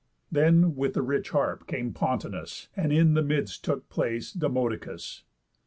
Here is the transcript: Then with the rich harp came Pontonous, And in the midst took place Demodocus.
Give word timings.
Then 0.31 0.73
with 0.75 0.95
the 0.95 1.03
rich 1.03 1.29
harp 1.29 1.67
came 1.67 1.93
Pontonous, 1.93 2.69
And 2.75 2.91
in 2.91 3.13
the 3.13 3.21
midst 3.21 3.63
took 3.63 3.87
place 3.87 4.33
Demodocus. 4.33 5.21